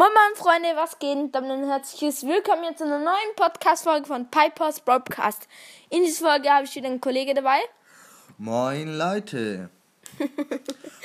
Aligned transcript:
Moin 0.00 0.08
Moin 0.14 0.34
Freunde, 0.34 0.68
was 0.76 0.98
geht? 0.98 1.34
Damit 1.34 1.50
ein 1.50 1.68
herzliches 1.68 2.26
Willkommen 2.26 2.64
jetzt 2.64 2.78
zu 2.78 2.84
einer 2.84 3.00
neuen 3.00 3.34
Podcast-Folge 3.36 4.06
von 4.06 4.30
Pipers 4.30 4.80
Broadcast. 4.80 5.46
In 5.90 6.04
dieser 6.04 6.26
Folge 6.26 6.48
habe 6.48 6.64
ich 6.64 6.74
wieder 6.74 6.86
einen 6.86 7.02
Kollege 7.02 7.34
dabei. 7.34 7.58
Moin 8.38 8.96
Leute. 8.96 9.68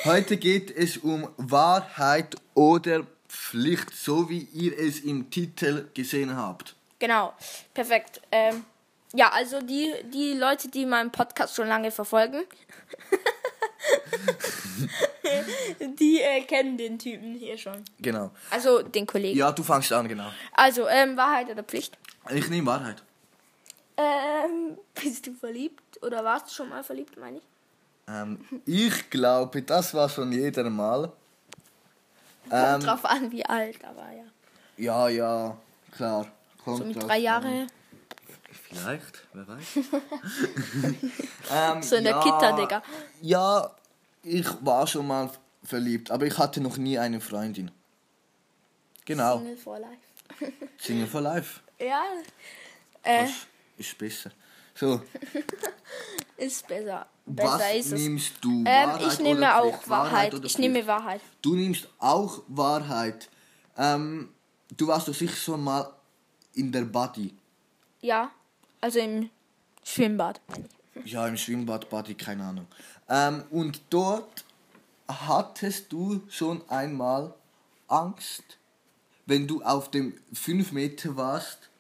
Heute 0.06 0.38
geht 0.38 0.72
es 0.72 0.96
um 0.96 1.28
Wahrheit 1.36 2.38
oder 2.54 3.06
Pflicht, 3.28 3.94
so 3.94 4.30
wie 4.30 4.48
ihr 4.54 4.80
es 4.80 5.02
im 5.02 5.30
Titel 5.30 5.90
gesehen 5.94 6.38
habt. 6.38 6.74
Genau, 6.98 7.34
perfekt. 7.74 8.22
Ähm, 8.32 8.64
ja, 9.14 9.30
also 9.34 9.60
die, 9.60 9.94
die 10.14 10.32
Leute, 10.36 10.70
die 10.70 10.86
meinen 10.86 11.12
Podcast 11.12 11.54
schon 11.54 11.68
lange 11.68 11.92
verfolgen, 11.92 12.46
die 16.00 16.22
äh, 16.22 16.42
kennen 16.42 16.78
den 16.78 17.00
Typen 17.00 17.36
hier 17.36 17.58
schon. 17.58 17.84
Genau. 18.00 18.32
Also 18.52 18.82
den 18.82 19.06
Kollegen. 19.06 19.38
Ja, 19.38 19.52
du 19.52 19.64
fangst 19.64 19.92
an, 19.94 20.08
genau. 20.08 20.30
Also, 20.54 20.88
ähm, 20.88 21.18
Wahrheit 21.18 21.50
oder 21.50 21.64
Pflicht? 21.64 21.98
Ich 22.30 22.50
nehme 22.50 22.68
Wahrheit. 22.68 23.02
Ähm, 23.98 24.78
bist 24.94 25.28
du 25.28 25.34
verliebt? 25.34 26.02
Oder 26.04 26.24
warst 26.24 26.50
du 26.50 26.54
schon 26.54 26.70
mal 26.70 26.84
verliebt, 26.84 27.18
meine 27.18 27.38
ich? 27.38 27.44
Ähm, 28.08 28.40
ich 28.66 29.10
glaube, 29.10 29.62
das 29.62 29.94
war 29.94 30.10
schon 30.10 30.32
jeder 30.32 30.70
Mal. 30.70 31.12
Kommt 32.50 32.54
Ähm, 32.54 32.80
drauf 32.82 33.06
an, 33.06 33.32
wie 33.32 33.46
alt, 33.46 33.84
aber 33.84 34.06
ja. 34.12 34.24
ja, 34.78 35.10
ja, 35.10 35.58
klar. 35.92 36.28
Kommt 36.64 36.78
So 36.78 36.86
mit 36.86 37.02
drei 37.02 37.30
an. 37.30 37.68
Vielleicht, 38.76 39.28
wer 39.34 39.48
weiß. 39.48 39.66
ähm, 41.52 41.82
So 41.84 41.96
in 41.96 42.04
der 42.04 42.20
Kita, 42.20 42.52
Digga. 42.54 42.84
Ja, 43.22 43.72
ich 44.24 44.48
war 44.62 44.86
schon 44.88 45.08
mal 45.08 45.30
verliebt, 45.64 46.12
aber 46.12 46.26
ich 46.26 46.38
hatte 46.38 46.62
noch 46.62 46.78
nie 46.78 46.98
eine 46.98 47.22
Freundin. 47.22 47.72
Genau, 49.06 49.38
Single 49.38 49.58
for 49.58 49.80
life. 49.80 50.54
Single 50.80 51.08
for 51.08 51.22
Life. 51.22 51.62
Ja. 51.80 52.04
Äh, 53.04 53.28
ist 53.78 53.98
besser? 53.98 54.32
So, 54.74 55.02
ist 56.38 56.68
besser. 56.68 57.06
Besser 57.26 57.50
was 57.54 57.74
ist 57.76 57.92
es. 57.92 58.02
nimmst 58.02 58.34
du? 58.42 58.64
Ähm, 58.66 58.66
Wahrheit 58.66 59.14
ich 59.14 59.20
nehme 59.20 59.56
auch 59.56 59.72
Pflicht? 59.72 59.90
Wahrheit. 59.90 60.34
oder 60.34 60.46
Ich 60.46 60.58
nehme 60.58 60.86
Wahrheit. 60.88 61.22
Du 61.42 61.56
nimmst 61.56 61.88
auch 62.00 62.42
Wahrheit. 62.48 63.30
Ähm, 63.78 64.30
du 64.76 64.88
warst 64.88 65.08
doch 65.08 65.14
sicher 65.14 65.36
schon 65.36 65.64
mal 65.64 65.92
in 66.54 66.72
der 66.72 66.86
Body. 66.86 67.34
Ja. 68.02 68.32
Also 68.86 69.00
im 69.00 69.32
Schwimmbad. 69.84 70.40
Ja, 71.06 71.28
im 71.28 71.38
Schwimmbad, 71.38 71.90
Body, 71.90 72.14
keine 72.14 72.44
Ahnung. 72.44 72.68
Ähm, 73.10 73.44
und 73.50 73.82
dort 73.90 74.46
hattest 75.08 75.92
du 75.92 76.22
schon 76.30 76.62
einmal 76.70 77.34
Angst, 77.88 78.44
wenn 79.26 79.48
du 79.48 79.64
auf 79.64 79.90
dem 79.90 80.14
5 80.34 80.72
Meter 80.72 81.18
warst, 81.18 81.72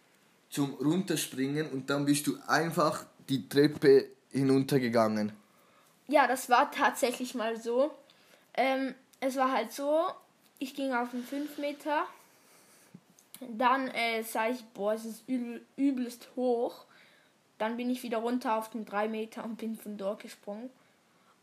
zum 0.49 0.73
Runterspringen 0.73 1.69
und 1.69 1.91
dann 1.91 2.05
bist 2.05 2.25
du 2.25 2.39
einfach 2.47 3.05
die 3.29 3.47
Treppe 3.47 4.07
hinuntergegangen. 4.31 5.31
Ja, 6.07 6.25
das 6.25 6.49
war 6.49 6.71
tatsächlich 6.71 7.35
mal 7.35 7.55
so. 7.61 7.91
Ähm, 8.55 8.95
es 9.19 9.35
war 9.35 9.51
halt 9.51 9.71
so, 9.71 10.07
ich 10.57 10.73
ging 10.73 10.91
auf 10.91 11.11
den 11.11 11.23
5 11.23 11.59
Meter. 11.59 12.07
Dann 13.41 13.89
äh, 13.89 14.23
sah 14.23 14.49
ich, 14.49 14.63
boah, 14.73 14.93
es 14.93 15.05
ist 15.05 15.23
übel, 15.27 15.63
übelst 15.75 16.29
hoch. 16.35 16.85
Dann 17.57 17.77
bin 17.77 17.89
ich 17.89 18.03
wieder 18.03 18.17
runter 18.17 18.57
auf 18.57 18.69
den 18.69 18.85
3 18.85 19.07
Meter 19.07 19.43
und 19.43 19.57
bin 19.57 19.75
von 19.75 19.97
dort 19.97 20.21
gesprungen. 20.21 20.69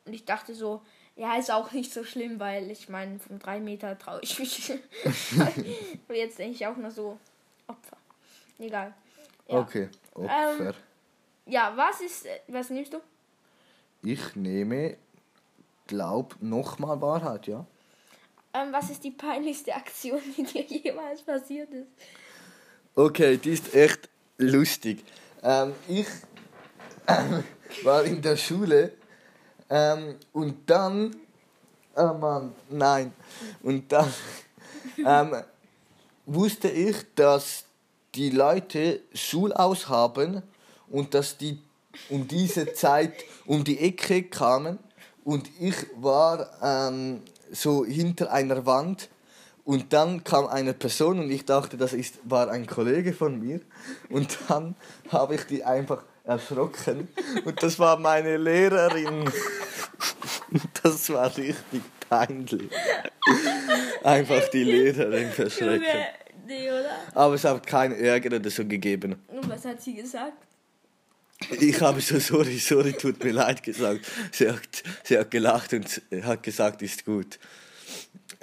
Und 0.05 0.13
ich 0.13 0.25
dachte 0.25 0.55
so, 0.55 0.83
ja, 1.17 1.37
ist 1.37 1.51
auch 1.51 1.73
nicht 1.73 1.93
so 1.93 2.05
schlimm, 2.05 2.41
weil 2.41 2.71
ich 2.71 2.89
meine, 2.89 3.19
von 3.19 3.39
3 3.39 3.61
Meter 3.61 3.99
traue 3.99 4.21
ich 4.23 4.39
mich. 4.39 4.71
Und 6.09 6.15
jetzt 6.15 6.39
denke 6.39 6.55
ich 6.55 6.67
auch 6.67 6.77
nur 6.77 6.91
so, 6.91 7.19
Opfer. 7.67 7.97
Egal. 8.59 8.95
Ja. 9.47 9.59
Okay, 9.59 9.89
Opfer. 10.15 10.69
Ähm, 10.69 10.75
Ja, 11.47 11.73
was 11.77 12.01
ist, 12.01 12.27
äh, 12.27 12.41
was 12.49 12.71
nimmst 12.71 12.93
du? 12.95 13.01
ich 14.05 14.35
nehme, 14.35 14.97
glaub, 15.87 16.37
nochmal 16.41 17.01
Wahrheit, 17.01 17.47
ja? 17.47 17.65
Ähm, 18.55 18.73
was 18.73 18.91
ist 18.91 19.05
die 19.05 19.11
peinlichste 19.13 19.75
Aktion, 19.75 20.21
die 20.37 20.43
dir 20.43 20.63
jemals 20.63 21.23
passiert 21.23 21.71
ist? 21.73 21.89
Okay, 22.95 23.37
die 23.37 23.51
ist 23.53 23.75
echt 23.75 24.09
lustig. 24.39 25.05
Ähm, 25.43 25.75
ich 25.89 26.07
war 27.85 28.05
in 28.05 28.23
der 28.23 28.37
Schule 28.37 28.93
ähm, 29.69 30.17
und 30.33 30.69
dann. 30.69 31.17
Oh 31.95 32.15
Mann, 32.15 32.55
nein. 32.71 33.13
Und 33.63 33.93
dann 33.93 34.13
ähm, 35.07 35.43
wusste 36.27 36.69
ich, 36.69 36.97
dass 37.15 37.65
die 38.15 38.31
Leute 38.31 39.01
Schulaus 39.15 39.89
haben 39.89 40.43
und 40.89 41.15
dass 41.15 41.37
die 41.37 41.59
um 42.09 42.27
diese 42.27 42.73
Zeit 42.73 43.13
um 43.45 43.65
die 43.65 43.79
Ecke 43.79 44.23
kamen 44.23 44.79
und 45.25 45.51
ich 45.61 45.75
war 45.97 46.51
ähm, 46.63 47.23
so 47.51 47.85
hinter 47.85 48.33
einer 48.33 48.65
Wand 48.67 49.09
und 49.65 49.93
dann 49.93 50.25
kam 50.25 50.47
eine 50.47 50.75
Person 50.75 51.21
und 51.21 51.31
ich 51.31 51.45
dachte, 51.45 51.77
das 51.77 51.93
ist, 51.93 52.19
war 52.25 52.51
ein 52.51 52.67
Kollege 52.67 53.13
von 53.13 53.39
mir. 53.39 53.61
Und 54.09 54.37
dann 54.49 54.75
habe 55.11 55.37
ich 55.37 55.45
die 55.45 55.63
einfach 55.65 56.03
erschrocken. 56.25 57.09
Und 57.45 57.63
das 57.63 57.79
war 57.79 57.99
meine 57.99 58.37
Lehrerin. 58.37 59.31
Das 60.83 61.09
war 61.11 61.35
richtig 61.37 61.81
peinlich. 62.11 62.71
Einfach 64.03 64.49
die 64.49 64.65
Lehrerin 64.65 65.31
verschrecken. 65.31 65.87
nee, 66.47 66.69
oder? 66.69 66.91
Aber 67.15 67.35
es 67.35 67.45
hat 67.45 67.67
keinen 67.67 67.95
Ärger 67.95 68.37
oder 68.37 68.51
so 68.51 68.65
gegeben. 68.65 69.17
Und 69.29 69.49
was 69.49 69.65
hat 69.65 69.81
sie 69.81 69.95
gesagt? 69.95 70.37
Ich 71.59 71.81
habe 71.81 72.01
so 72.01 72.19
sorry, 72.19 72.59
sorry, 72.59 72.93
tut 72.93 73.25
mir 73.25 73.33
leid 73.33 73.63
gesagt. 73.63 74.01
Sie 74.31 74.51
hat, 74.51 74.61
sie 75.05 75.19
hat 75.19 75.31
gelacht 75.31 75.73
und 75.73 76.03
hat 76.23 76.43
gesagt, 76.43 76.83
ist 76.83 77.05
gut. 77.05 77.39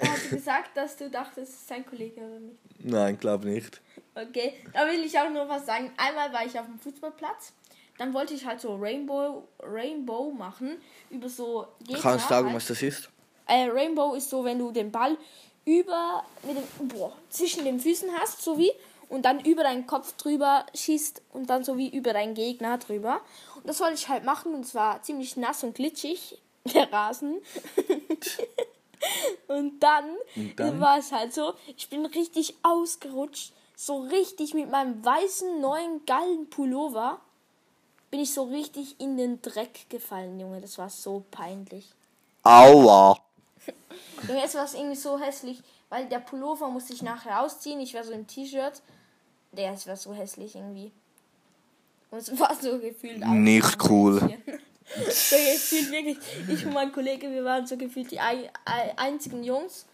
Hat 0.00 0.16
sie 0.18 0.30
gesagt, 0.30 0.76
dass 0.76 0.96
du 0.96 1.10
dachtest, 1.10 1.52
es 1.52 1.60
ist 1.62 1.72
ein 1.72 1.84
Kollege 1.84 2.20
oder 2.20 2.40
nicht? 2.40 2.58
Nein, 2.78 3.18
glaube 3.18 3.48
nicht. 3.48 3.80
Okay, 4.14 4.54
da 4.72 4.86
will 4.86 5.04
ich 5.04 5.18
auch 5.18 5.30
noch 5.30 5.48
was 5.48 5.66
sagen. 5.66 5.92
Einmal 5.96 6.32
war 6.32 6.44
ich 6.44 6.58
auf 6.58 6.66
dem 6.66 6.78
Fußballplatz. 6.78 7.52
Dann 7.98 8.14
wollte 8.14 8.34
ich 8.34 8.46
halt 8.46 8.60
so 8.60 8.76
Rainbow, 8.76 9.46
Rainbow 9.60 10.30
machen 10.30 10.80
über 11.10 11.28
so 11.28 11.66
Gegner. 11.80 12.00
Kannst 12.00 12.24
du 12.24 12.28
sagen, 12.30 12.46
halt. 12.46 12.56
was 12.56 12.66
das 12.66 12.82
ist? 12.82 13.10
Äh, 13.46 13.68
Rainbow 13.68 14.14
ist 14.14 14.30
so, 14.30 14.44
wenn 14.44 14.58
du 14.58 14.70
den 14.72 14.90
Ball 14.90 15.18
über 15.66 16.24
mit 16.42 16.56
dem, 16.56 16.88
boah, 16.88 17.14
zwischen 17.28 17.64
den 17.64 17.78
Füßen 17.78 18.08
hast, 18.18 18.42
so 18.42 18.56
wie 18.58 18.72
und 19.10 19.24
dann 19.24 19.44
über 19.44 19.64
deinen 19.64 19.86
Kopf 19.86 20.12
drüber 20.12 20.64
schießt 20.74 21.20
und 21.32 21.50
dann 21.50 21.64
so 21.64 21.76
wie 21.76 21.94
über 21.94 22.12
deinen 22.12 22.34
Gegner 22.34 22.78
drüber. 22.78 23.20
Und 23.56 23.68
das 23.68 23.80
wollte 23.80 23.94
ich 23.94 24.08
halt 24.08 24.24
machen 24.24 24.54
und 24.54 24.64
es 24.64 24.74
war 24.74 25.02
ziemlich 25.02 25.36
nass 25.36 25.62
und 25.62 25.74
glitschig 25.74 26.40
der 26.74 26.90
Rasen. 26.90 27.36
und 29.48 29.80
dann, 29.80 30.16
Und 30.36 30.58
dann? 30.58 30.80
war 30.80 30.98
es 30.98 31.12
halt 31.12 31.32
so, 31.32 31.54
ich 31.76 31.88
bin 31.88 32.04
richtig 32.06 32.54
ausgerutscht, 32.62 33.52
so 33.74 34.00
richtig 34.00 34.54
mit 34.54 34.70
meinem 34.70 35.04
weißen 35.04 35.60
neuen 35.60 36.04
geilen 36.06 36.50
Pullover 36.50 37.20
bin 38.10 38.20
ich 38.20 38.34
so 38.34 38.44
richtig 38.44 39.00
in 39.00 39.16
den 39.16 39.40
Dreck 39.40 39.88
gefallen, 39.88 40.38
Junge. 40.40 40.60
Das 40.60 40.78
war 40.78 40.90
so 40.90 41.24
peinlich. 41.30 41.88
Aua. 42.42 43.16
Junge, 44.28 44.42
es 44.44 44.54
war 44.54 44.66
irgendwie 44.74 44.96
so 44.96 45.18
hässlich, 45.18 45.62
weil 45.88 46.08
der 46.08 46.18
Pullover 46.18 46.68
musste 46.68 46.92
ich 46.92 47.02
nachher 47.02 47.40
ausziehen. 47.40 47.80
Ich 47.80 47.94
war 47.94 48.02
so 48.04 48.12
im 48.12 48.26
T-Shirt. 48.26 48.82
Der, 49.52 49.72
es 49.72 49.86
war 49.86 49.96
so 49.96 50.12
hässlich 50.12 50.56
irgendwie. 50.56 50.92
Und 52.10 52.18
es 52.18 52.38
war 52.38 52.54
so 52.56 52.78
gefühlt. 52.78 53.24
Nicht 53.26 53.78
cool. 53.88 54.36
Mädchen. 54.96 55.10
so 55.10 55.36
gefühlt 55.36 55.92
wirklich. 55.92 56.18
Ich 56.48 56.66
und 56.66 56.72
mein 56.74 56.92
Kollege, 56.92 57.30
wir 57.30 57.44
waren 57.44 57.66
so 57.66 57.76
gefühlt 57.76 58.10
die 58.10 58.20
ein, 58.20 58.48
ein, 58.64 58.96
einzigen 58.96 59.42
Jungs. 59.44 59.86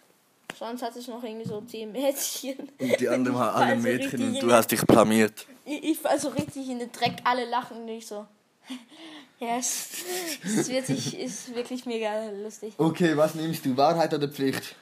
Sonst 0.58 0.82
hatte 0.82 0.98
ich 0.98 1.08
noch 1.08 1.22
irgendwie 1.22 1.46
so 1.46 1.60
zehn 1.62 1.92
Mädchen. 1.92 2.70
Und 2.78 3.00
die 3.00 3.08
anderen 3.08 3.38
haben 3.38 3.56
alle 3.56 3.72
Also 3.72 3.82
Mädchen 3.82 4.22
und 4.22 4.42
du 4.42 4.52
hast 4.52 4.70
dich 4.70 4.82
blamiert. 4.82 5.46
Ich, 5.64 5.84
ich 5.84 6.04
war 6.04 6.18
so 6.18 6.28
richtig 6.28 6.68
in 6.68 6.78
den 6.78 6.92
Dreck, 6.92 7.16
alle 7.24 7.44
lachen 7.44 7.82
und 7.82 7.88
ich 7.88 8.06
so. 8.06 8.26
ja, 9.38 9.58
es, 9.58 10.04
es 10.42 10.54
ist, 10.54 10.68
wirklich, 10.70 11.18
ist 11.18 11.54
wirklich 11.54 11.84
mega 11.84 12.30
lustig. 12.30 12.74
Okay, 12.78 13.16
was 13.16 13.34
nimmst 13.34 13.64
du? 13.66 13.76
Wahrheit 13.76 14.14
oder 14.14 14.28
Pflicht? 14.28 14.76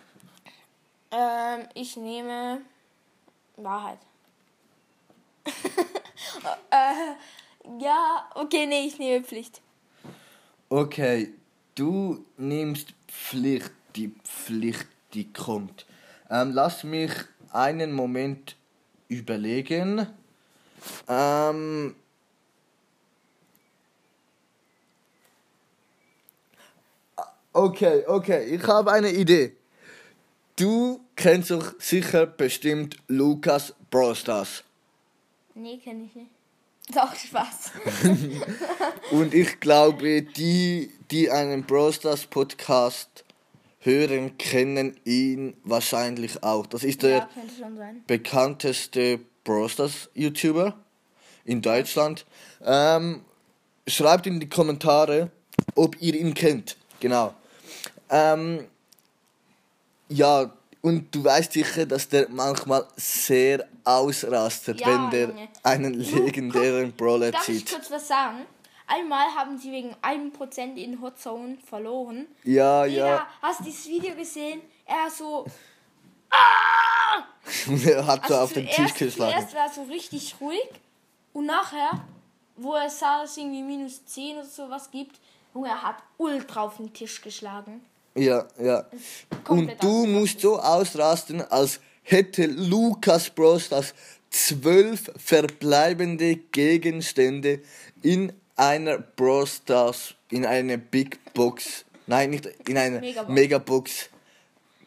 Ähm, 1.10 1.66
ich 1.74 1.96
nehme 1.96 2.60
Wahrheit. 3.56 3.98
äh, 6.70 7.82
ja, 7.82 8.30
okay, 8.34 8.66
nee, 8.66 8.86
ich 8.86 8.98
nehme 8.98 9.24
Pflicht. 9.24 9.60
Okay, 10.68 11.32
du 11.74 12.24
nimmst 12.36 12.94
Pflicht, 13.08 13.70
die 13.96 14.12
Pflicht, 14.24 14.86
die 15.12 15.32
kommt. 15.32 15.86
Ähm, 16.30 16.52
lass 16.52 16.84
mich 16.84 17.12
einen 17.52 17.92
Moment 17.92 18.56
überlegen. 19.08 20.06
Ähm, 21.08 21.94
okay, 27.52 28.04
okay, 28.06 28.44
ich 28.44 28.66
habe 28.66 28.92
eine 28.92 29.12
Idee. 29.12 29.56
du 30.56 31.00
kennst 31.16 31.50
doch 31.50 31.74
sicher 31.78 32.26
bestimmt 32.26 32.96
Lukas 33.08 33.74
Brostars. 33.90 34.64
Nee, 35.54 35.78
kenne 35.78 36.04
ich 36.04 36.14
nicht. 36.14 36.30
Doch, 36.92 37.14
Spaß. 37.14 37.70
Und 39.10 39.32
ich 39.32 39.58
glaube, 39.60 40.22
die, 40.22 40.90
die 41.10 41.30
einen 41.30 41.64
Brostars 41.64 42.26
Podcast 42.26 43.24
hören, 43.80 44.36
kennen 44.36 44.98
ihn 45.04 45.56
wahrscheinlich 45.64 46.42
auch. 46.42 46.66
Das 46.66 46.84
ist 46.84 47.02
der 47.02 47.16
ja, 47.18 47.28
bekannteste 48.06 49.20
Brostars 49.44 50.10
YouTuber 50.14 50.74
in 51.44 51.62
Deutschland. 51.62 52.26
Ähm, 52.62 53.22
schreibt 53.86 54.26
in 54.26 54.40
die 54.40 54.48
Kommentare, 54.48 55.30
ob 55.74 56.00
ihr 56.02 56.14
ihn 56.14 56.34
kennt. 56.34 56.76
Genau. 57.00 57.34
Ähm, 58.10 58.66
ja, 60.08 60.52
und 60.84 61.14
du 61.14 61.24
weißt 61.24 61.52
sicher, 61.52 61.86
dass 61.86 62.08
der 62.08 62.28
manchmal 62.28 62.86
sehr 62.96 63.66
ausrastet, 63.84 64.80
Ja, 64.80 64.86
wenn 64.86 65.10
der 65.10 65.28
Junge. 65.28 65.48
einen 65.62 65.94
legendären 65.94 66.92
Brawler 66.92 67.32
Darf 67.32 67.48
ich 67.48 67.58
zieht. 67.66 67.70
kurz 67.74 67.90
was 67.90 68.06
sagen? 68.06 68.44
Einmal 68.86 69.28
haben 69.34 69.56
sie 69.58 69.72
wegen 69.72 69.94
1% 70.02 70.76
in 70.76 71.00
Hot 71.00 71.18
Zone 71.18 71.56
verloren. 71.66 72.26
Ja, 72.44 72.84
Digga, 72.84 73.06
ja. 73.06 73.26
hast 73.40 73.60
du 73.60 73.64
dieses 73.64 73.86
Video 73.86 74.14
gesehen? 74.14 74.60
Er 74.84 75.10
so. 75.10 75.46
Er 77.86 78.06
hat 78.06 78.26
so 78.26 78.34
Also 78.34 78.44
auf 78.44 78.52
den 78.52 78.66
Tisch 78.66 78.94
geschlagen. 78.94 79.32
zuerst 79.32 79.54
war 79.54 79.62
er 79.66 79.70
so 79.72 79.82
richtig 79.84 80.34
ruhig 80.40 80.68
und 81.32 81.46
nachher, 81.46 82.04
wo 82.56 82.74
er 82.74 82.90
sah, 82.90 83.22
dass 83.22 83.30
es 83.32 83.36
irgendwie 83.38 83.62
minus 83.62 84.04
10 84.06 84.36
oder 84.38 84.44
sowas 84.46 84.90
gibt, 84.90 85.18
Junge, 85.54 85.68
er 85.68 85.82
hat 85.82 85.96
ultra 86.18 86.62
auf 86.62 86.76
den 86.78 86.92
Tisch 86.92 87.20
geschlagen. 87.22 87.84
Ja, 88.16 88.46
ja. 88.62 88.84
komplett 89.44 89.82
Und 89.82 89.82
du 89.82 90.06
musst 90.06 90.40
so 90.40 90.58
ausrasten, 90.60 91.40
als 91.42 91.80
hätte 92.02 92.46
Lukas 92.46 93.30
Bros 93.30 93.68
das 93.68 93.94
zwölf 94.30 95.10
verbleibende 95.16 96.36
Gegenstände 96.36 97.60
in 98.02 98.32
einer 98.56 98.98
Brawl 98.98 99.46
Stars, 99.46 100.14
in 100.30 100.46
eine 100.46 100.78
Big 100.78 101.18
Box, 101.34 101.84
nein, 102.06 102.30
nicht 102.30 102.46
in 102.68 102.76
eine 102.78 103.00
Megabox. 103.00 103.28
Megabox 103.32 104.08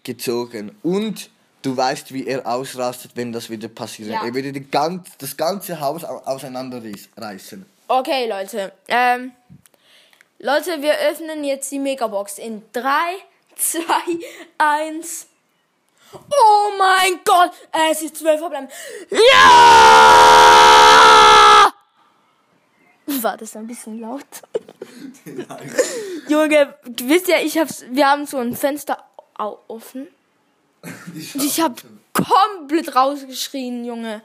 gezogen. 0.03 0.71
Und 0.83 1.29
du 1.61 1.75
weißt, 1.75 2.13
wie 2.13 2.27
er 2.27 2.45
ausrastet, 2.47 3.11
wenn 3.15 3.31
das 3.33 3.49
wieder 3.49 3.67
passiert. 3.67 4.09
Ja. 4.09 4.25
Er 4.25 4.33
würde 4.33 4.51
die 4.53 4.69
ganz, 4.69 5.09
das 5.17 5.35
ganze 5.35 5.79
Haus 5.79 6.03
au- 6.05 6.21
auseinanderreißen. 6.23 7.65
Okay, 7.89 8.27
Leute. 8.29 8.71
Ähm, 8.87 9.31
Leute, 10.39 10.83
wir 10.83 10.93
öffnen 10.99 11.43
jetzt 11.43 11.71
die 11.71 11.79
Megabox 11.79 12.37
in 12.37 12.61
3, 12.71 12.91
2, 13.55 13.81
1. 14.59 15.27
Oh 16.13 16.71
mein 16.77 17.19
Gott! 17.25 17.53
Es 17.89 18.03
ist 18.03 18.17
12 18.17 18.39
verbleiben. 18.39 18.69
Ja! 19.09 19.17
War 23.07 23.35
das 23.37 23.55
ein 23.55 23.65
bisschen 23.65 23.99
laut? 23.99 24.21
Junge, 26.29 26.75
wisst 26.83 27.29
ihr, 27.29 27.39
ich 27.39 27.57
hab's, 27.57 27.83
wir 27.89 28.07
haben 28.07 28.27
so 28.27 28.37
ein 28.37 28.55
Fenster 28.55 29.03
offen. 29.37 30.07
Ich 31.33 31.59
hab 31.59 31.81
komplett 32.13 32.95
rausgeschrien, 32.95 33.83
Junge. 33.83 34.21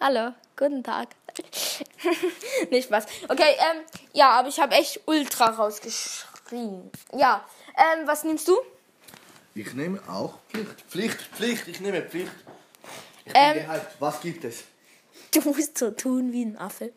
Hallo, 0.00 0.32
guten 0.58 0.82
Tag. 0.82 1.08
Nicht 2.70 2.84
Spaß. 2.86 3.06
Okay, 3.28 3.54
ähm, 3.58 3.82
ja, 4.12 4.30
aber 4.30 4.48
ich 4.48 4.58
habe 4.60 4.74
echt 4.74 5.00
ultra 5.06 5.46
rausgeschrien. 5.50 6.90
Ja, 7.16 7.44
ähm, 7.76 8.06
was 8.06 8.24
nimmst 8.24 8.48
du? 8.48 8.58
Ich 9.54 9.72
nehme 9.74 10.00
auch 10.08 10.38
Pflicht. 10.48 10.80
Pflicht, 10.88 11.20
Pflicht, 11.34 11.68
ich 11.68 11.80
nehme 11.80 12.02
Pflicht. 12.02 12.32
Ich 13.24 13.32
Ähm. 13.34 13.54
bin 13.54 13.66
gehypt. 13.66 13.96
Was 14.00 14.20
gibt 14.20 14.44
es? 14.44 14.64
Du 15.32 15.40
musst 15.42 15.78
so 15.78 15.90
tun 15.92 16.32
wie 16.32 16.44
ein 16.44 16.58
Affe. 16.58 16.92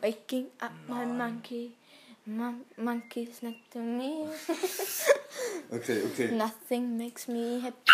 Waking 0.00 0.46
up 0.60 0.72
my 0.88 1.04
monkey. 1.06 1.72
Mon 2.26 2.64
monkey's 2.76 3.42
next 3.42 3.70
to 3.72 3.78
me. 3.78 4.28
Okay, 5.70 6.02
okay. 6.04 6.30
Nothing 6.30 6.96
makes 6.96 7.26
me 7.26 7.60
happy. 7.60 7.90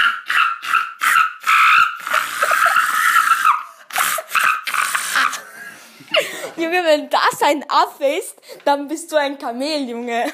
Junge, 6.61 6.85
wenn 6.85 7.09
das 7.11 7.43
ein 7.43 7.65
Affe 7.69 8.05
ist, 8.05 8.37
dann 8.65 8.87
bist 8.89 9.11
du 9.11 9.17
ein 9.17 9.39
Kamel, 9.39 9.89
Junge. 9.89 10.33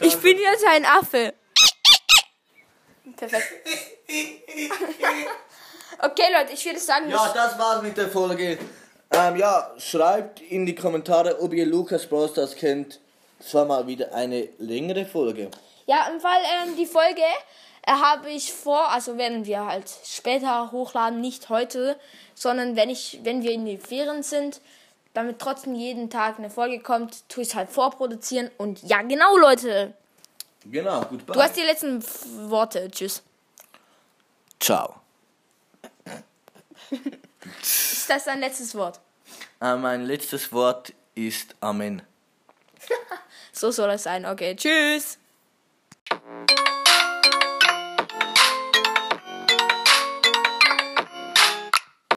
Ich 0.00 0.16
bin 0.18 0.38
jetzt 0.38 0.64
ein 0.66 0.84
Affe. 0.84 1.34
Perfekt. 3.16 3.52
Okay, 5.98 6.24
Leute, 6.32 6.52
ich 6.52 6.64
würde 6.64 6.78
sagen, 6.78 7.08
Ja, 7.10 7.32
das 7.34 7.58
war's 7.58 7.82
mit 7.82 7.96
der 7.96 8.08
Folge. 8.08 8.58
Ähm, 9.10 9.36
ja, 9.36 9.72
schreibt 9.78 10.40
in 10.40 10.66
die 10.66 10.74
Kommentare, 10.74 11.40
ob 11.40 11.52
ihr 11.54 11.64
Lukas 11.66 12.06
Bros. 12.06 12.34
das 12.34 12.54
kennt. 12.54 13.00
Das 13.38 13.54
war 13.54 13.64
mal 13.64 13.86
wieder 13.86 14.12
eine 14.14 14.48
längere 14.58 15.06
Folge. 15.06 15.50
Ja, 15.86 16.08
im 16.12 16.20
Fall 16.20 16.40
ähm, 16.64 16.76
die 16.76 16.86
Folge 16.86 17.22
habe 17.86 18.30
ich 18.30 18.52
vor, 18.52 18.90
also 18.90 19.16
werden 19.16 19.46
wir 19.46 19.64
halt 19.64 19.88
später 20.04 20.72
hochladen, 20.72 21.20
nicht 21.20 21.48
heute, 21.48 21.98
sondern 22.34 22.76
wenn 22.76 22.90
ich, 22.90 23.20
wenn 23.22 23.42
wir 23.42 23.52
in 23.52 23.64
den 23.64 23.80
Ferien 23.80 24.22
sind, 24.22 24.60
damit 25.14 25.38
trotzdem 25.38 25.74
jeden 25.74 26.10
Tag 26.10 26.38
eine 26.38 26.50
Folge 26.50 26.80
kommt, 26.80 27.28
tue 27.28 27.42
ich 27.42 27.50
es 27.50 27.54
halt 27.54 27.70
vorproduzieren 27.70 28.50
und 28.58 28.82
ja, 28.82 29.02
genau, 29.02 29.36
Leute. 29.36 29.94
Genau, 30.64 31.00
goodbye. 31.02 31.32
Du 31.32 31.42
hast 31.42 31.56
die 31.56 31.62
letzten 31.62 32.02
Worte. 32.50 32.90
Tschüss. 32.90 33.22
Ciao. 34.60 34.96
Ist 37.62 38.10
das 38.10 38.24
dein 38.24 38.40
letztes 38.40 38.74
Wort? 38.74 39.00
Äh, 39.60 39.76
mein 39.76 40.04
letztes 40.04 40.52
Wort 40.52 40.92
ist 41.14 41.54
Amen. 41.60 42.02
So 43.52 43.70
soll 43.70 43.90
es 43.90 44.02
sein. 44.02 44.26
Okay, 44.26 44.54
tschüss. 44.54 45.18